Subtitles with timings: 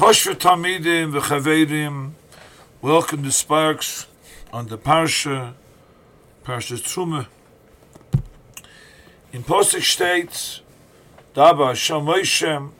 [0.00, 2.12] Choshva Tamidim v'chaverim,
[2.80, 4.06] welcome to Sparks
[4.50, 5.52] on the Parsha,
[6.42, 7.26] Parsha Truma.
[9.34, 10.62] In Posik states,
[11.34, 12.70] Daba Hashem Moshe,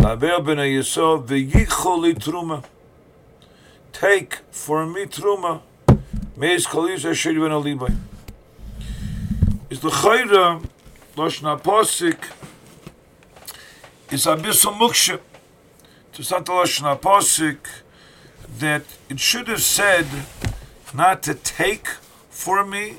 [0.00, 2.64] Daber ben Yisov, v'yichol li Truma.
[3.92, 5.60] Take for me Truma,
[6.36, 7.96] meis kolis asher ben alibay.
[9.70, 10.68] Is the Chayra,
[11.14, 12.18] Loshna Posik,
[14.10, 15.20] is a bissel mukshe,
[16.18, 17.58] to Santa Loshna Posik,
[18.58, 20.04] that it should have said
[20.92, 21.86] not to take
[22.28, 22.96] for me,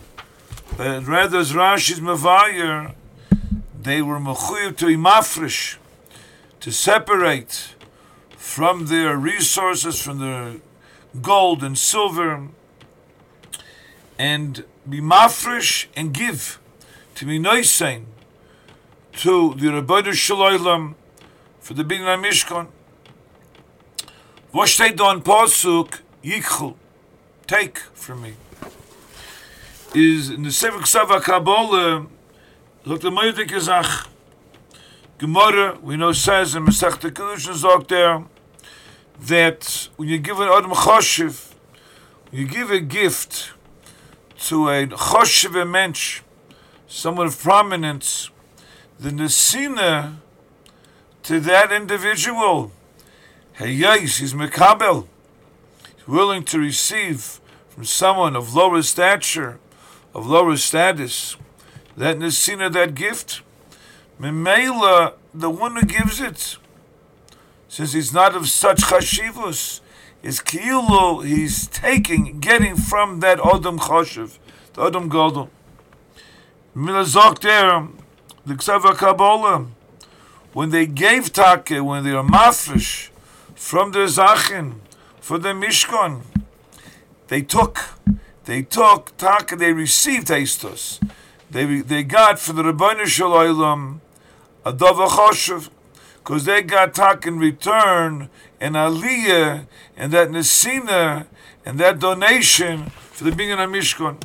[0.78, 2.94] but rather as Rashi's Mavayer,
[3.78, 5.76] they were mechuyev to imafresh,
[6.62, 7.76] to separate
[8.38, 10.56] from their resources, from their
[11.22, 12.48] gold and silver,
[14.18, 16.58] and be mafresh and give
[17.16, 18.06] to be noisein
[19.12, 20.96] to the Rebbeinu Shalom
[21.60, 22.70] for the Binyan Mishkan.
[24.52, 26.00] In Pasuk?
[26.24, 26.76] Yichel.
[27.46, 28.34] Take from me.
[29.94, 32.08] Is in the Sefer Ksava Kabbalah,
[32.84, 34.08] look the Moedik Gezach,
[35.20, 38.24] Gemara, we know says in Masech Kedushin Zog there,
[39.20, 41.54] that when you give an Adam Choshev,
[42.32, 43.52] you give a gift
[44.46, 46.22] to a Choshev mensch,
[46.88, 48.30] someone of prominence,
[49.00, 50.16] the Nesina
[51.24, 52.72] to that individual,
[53.60, 55.06] Hey, yes, he's Mekabel.
[55.98, 59.60] He's willing to receive from someone of lower stature,
[60.16, 61.36] of lower status,
[61.98, 63.42] that Nesina, that gift.
[64.18, 66.56] Memela, the one who gives it,
[67.68, 69.82] since he's not of such chashivus,
[70.24, 74.38] is kilu, he's taking, getting from that Odom chashiv,
[74.72, 75.50] the Odom Godel.
[76.74, 77.90] Milazok there,
[78.46, 79.68] the Ksava Kabbalah,
[80.54, 83.09] when they gave Take, when they are mafresh,
[83.60, 84.76] from the Zachin,
[85.20, 86.22] for the Mishkan.
[87.28, 87.78] They took,
[88.46, 91.00] they took, Taka, they received Estos.
[91.52, 94.02] They, they got for the Rabbanu Shalom
[94.66, 95.70] a Dava Choshev,
[96.16, 98.30] because they got Tak in return,
[98.62, 99.68] and Aliyah,
[99.98, 101.28] and that Nesina,
[101.66, 104.24] and that donation for the Binyan Mishkan.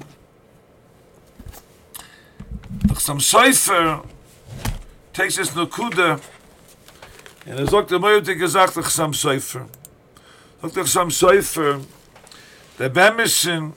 [2.97, 4.07] Some Seifer
[5.13, 6.23] takes this Nakuda,
[7.47, 9.67] and er sagt, der Moeite gesagt, ich sam Seifer.
[10.63, 11.11] Sagt ich sam
[12.79, 13.73] Bemison,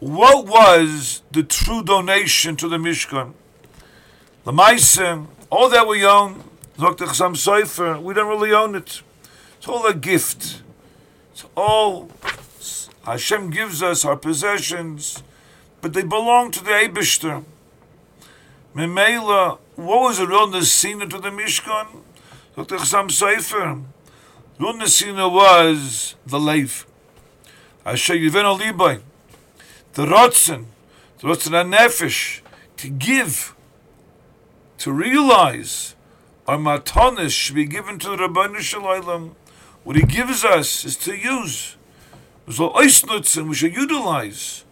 [0.00, 3.32] what was the true donation to the Mishkan?
[4.44, 6.42] The Maisen, all that we own,
[6.76, 7.34] sagt ich sam
[8.02, 9.02] we don't really own it.
[9.58, 10.62] It's all a gift.
[11.32, 12.10] It's all,
[13.04, 15.22] Hashem gives us our possessions,
[15.80, 17.44] but they belong to the Eibishter.
[18.74, 21.86] Memela, what was the real Nesina to the Mishkan?
[22.56, 22.76] Dr.
[22.76, 23.82] Chassam Seifer.
[24.58, 26.86] The real Nesina was the life.
[27.84, 29.00] Asher Yiveno Libai.
[29.94, 30.66] The Rotzen.
[31.18, 32.42] The Rotzen HaNefesh.
[32.76, 33.56] To give.
[34.78, 35.96] To realize.
[36.46, 39.34] Our matonis should be given to the Rabbanu Shalom.
[39.82, 41.76] What he gives us is to use.
[42.48, 44.64] So Eisnutzen, we should utilize.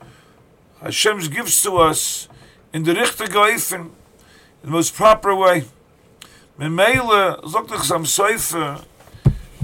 [0.81, 2.29] Hashem's gifts to us
[2.73, 3.91] in the richtige Eifen, in
[4.63, 5.65] the most proper way.
[6.59, 8.85] Memele, sagt doch some Seifer,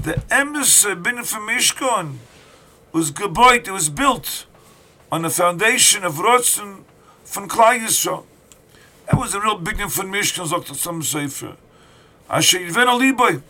[0.01, 2.17] the emes bin from Mishkan
[2.91, 4.45] was gebaut, it was built
[5.11, 6.83] on the foundation of Rotzen
[7.25, 8.25] von Klai Yisrael.
[9.05, 11.57] That was a real big thing from Mishkan, sagt doch some Seifer.
[12.27, 13.41] Asher Yivен Aliboy.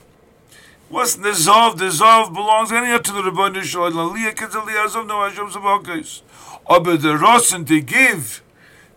[0.89, 4.15] Wasn't the Zov, the Zov belongs anyhow to the Rabbanu Shalom.
[4.15, 6.23] Aliyah Ketzal Liyazov, no Hashem Sabakais.
[6.67, 8.41] But the Rotzen to give,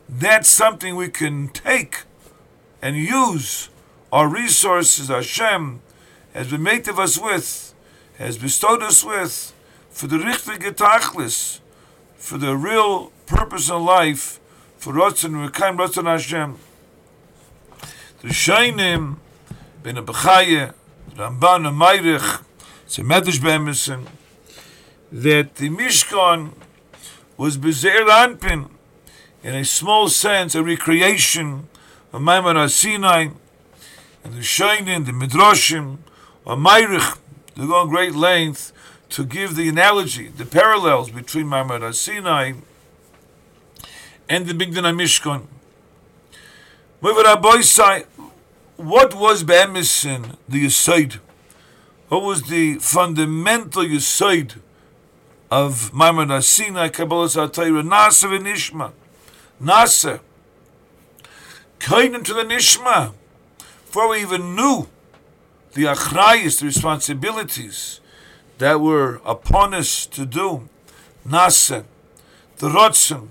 [0.08, 2.04] that's something we can take
[2.80, 3.68] and use
[4.12, 5.80] our resources Hashem
[6.34, 7.74] has been made of us with,
[8.18, 9.54] has bestowed us with,
[9.90, 11.60] for the richtige Tachlis,
[12.16, 14.38] for the real purpose in life,
[14.76, 16.58] for Ratzon, Rekaim Ratzon Hashem.
[18.20, 19.16] The Shainim,
[19.82, 20.74] Ben Abachaye,
[21.16, 22.44] Ramban and Meirich,
[22.84, 24.06] it's a Medrash Bemesen,
[25.10, 26.52] that the Mishkan
[27.38, 28.68] was Bezer Anpin,
[29.42, 31.68] in a small sense, a recreation
[32.12, 33.28] of Maimon Sinai,
[34.24, 35.98] and the Shainin, the Midrashim,
[36.44, 37.18] or Meirich,
[37.56, 38.72] they go on great length
[39.10, 42.52] to give the analogy, the parallels between Maimon Sinai
[44.28, 45.46] and the Bigdan Mishkan.
[47.00, 47.42] What
[49.14, 51.18] was Be'emison, the Yisaid?
[52.08, 54.54] What was the fundamental Yisaid
[55.50, 58.92] of Maimon Sinai, Kabbalah Satayra, Nasa v'Nishma?
[59.62, 60.20] Nasa.
[61.78, 63.12] Kainen to the Nishma.
[63.92, 64.88] Before we even knew
[65.74, 68.00] the achrayis, the responsibilities
[68.56, 70.66] that were upon us to do,
[71.28, 71.84] nasa,
[72.56, 73.28] the rotzen,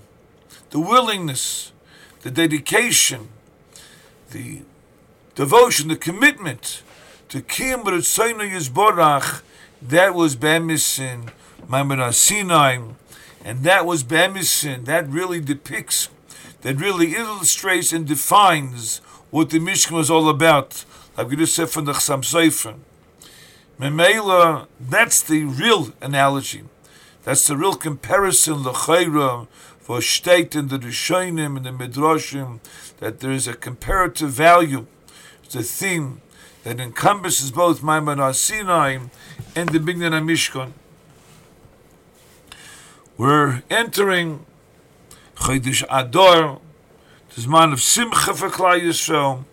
[0.70, 1.72] the willingness,
[2.20, 3.30] the dedication,
[4.30, 4.60] the
[5.34, 6.84] devotion, the commitment
[7.28, 9.42] to Kiyam B'Ritzoynu Yizborach,
[9.82, 11.30] that was Bamisin,
[11.66, 12.78] Maimon Sinai,
[13.44, 16.08] and that was Bamisin, that really depicts,
[16.60, 19.00] that really illustrates and defines
[19.32, 20.84] what the Mishkan was all about.
[21.16, 22.76] Like we just said from the Chassam Sofer.
[23.80, 26.64] Memela, that's the real analogy.
[27.24, 29.48] That's the real comparison, the Chayra,
[29.80, 32.60] for state in the Rishonim and the Midrashim,
[32.98, 34.86] that there is a comparative value.
[35.42, 36.20] It's a theme
[36.64, 38.98] that encompasses both Maimon Sinai
[39.56, 40.72] and the Bignan Mishkan.
[43.16, 44.44] We're entering
[45.36, 46.60] Chodesh Ador,
[47.36, 49.44] the man of Simcha for Klal Yisrael,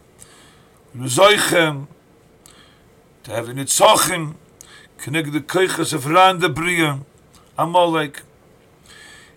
[0.95, 1.87] Rezoichem,
[3.23, 4.35] to have the Nitzachim,
[4.97, 6.99] connect the Keichas of Ran the Bria,
[7.57, 8.21] Amalek.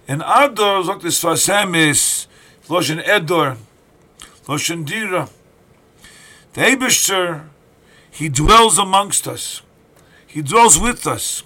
[0.09, 2.27] And Ador, sagt es is,
[2.67, 3.59] Loshen Edor,
[4.47, 5.29] Loshen Dira.
[6.55, 7.47] The Eberster,
[8.11, 9.63] he dwells amongst us.
[10.27, 11.45] He dwells with us.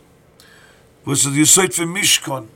[1.05, 2.49] Was the Yisait for Mishkan.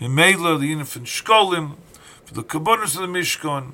[0.00, 1.76] Memela, the Yin from Shkolim,
[2.24, 3.72] for the Kabbonis of the Mishkan,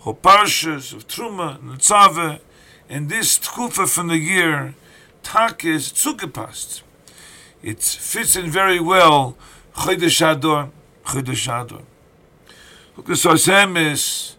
[0.00, 2.40] Ho Parshas of Truma, Netzave,
[2.88, 4.74] and this Tkufa from the year,
[5.22, 6.82] Tak is zugepasst.
[7.62, 9.36] It fits in very well,
[9.74, 10.70] Chodesh Ador,
[11.04, 11.82] Chodesh Ador.
[12.96, 14.36] Look, the Sosem is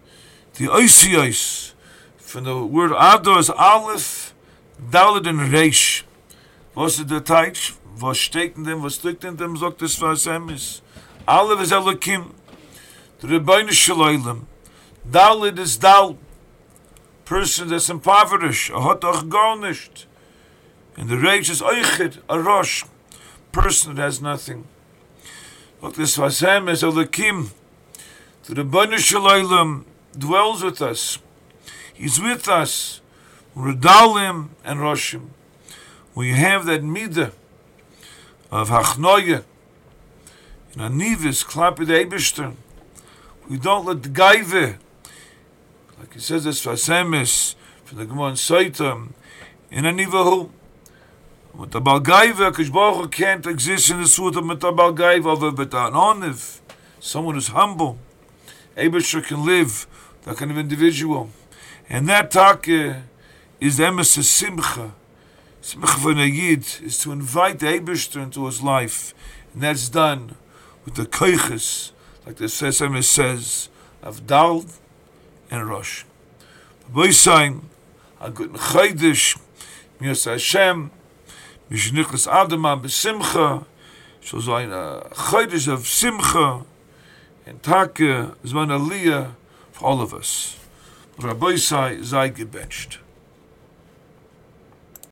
[0.55, 1.73] the Oisios,
[2.17, 4.33] from the word Ador is Aleph,
[4.81, 6.03] Dalet and Reish.
[6.75, 7.75] Was it the Teich?
[7.99, 10.81] Was steht in dem, was steht in dem, sagt das Sosem ist.
[11.27, 12.33] Aleph is Elokim,
[13.19, 14.45] the Rebbeinu Shaloilim.
[15.09, 16.17] Dalet is Dal,
[17.25, 20.05] person that's impoverished, a hot och garnished.
[20.97, 22.83] And the rage is Oichid, a Rosh,
[23.51, 24.65] person that has nothing.
[25.81, 27.51] Look, this Vasem is Elokim,
[28.45, 29.83] the Rebbeinu Shaloilim
[30.17, 31.19] dwells with us.
[31.93, 33.01] He's with us.
[33.55, 35.29] Redalim and Roshim.
[36.15, 37.33] We have that midah
[38.51, 39.43] of Hachnoye,
[40.73, 42.55] in Anivis, Klappe the.
[43.49, 44.77] We don't let the Gaive,
[45.97, 49.13] like he says this Vasemis, for the Gemara Saitam,
[49.71, 50.51] in Anivahu.
[51.55, 55.93] With the Balgaiva, Kishbaruch can't exist in the Suta with the Balgaiva over but an
[55.93, 56.59] Oniv,
[56.99, 57.97] someone who's humble.
[58.77, 59.87] Eberster can live,
[60.23, 61.31] that kind of individual.
[61.89, 63.01] And that taka
[63.59, 64.93] is the emes simcha.
[65.59, 69.15] Simcha for Yid is to invite the Eberster into his life.
[69.53, 70.35] And that's done
[70.85, 71.91] with the koiches,
[72.29, 73.69] like the Sesame says,
[74.03, 74.63] of Dal
[75.49, 76.03] and Rosh.
[76.87, 77.67] Boy saying,
[78.21, 79.39] a good chaydish,
[79.99, 80.91] mios Hashem,
[81.71, 83.65] mishnichlis adama besimcha,
[84.21, 86.63] so zayin a chaydish of simcha,
[87.47, 89.31] and take zman aliyah
[89.71, 90.55] for all of us.
[91.17, 92.97] Rabbi Sai, sei gebenched.